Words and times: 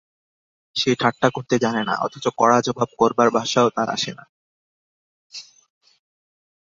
সে 0.75 0.91
ঠাট্টা 0.95 1.27
করতে 1.29 1.55
জানে 1.59 1.81
না, 1.83 1.93
অথচ 2.01 2.25
কড়া 2.37 2.57
জবাব 2.61 2.89
করবার 2.97 3.29
ভাষাও 3.29 3.67
তার 3.69 3.89
আসে 3.89 4.11
না। 4.13 4.23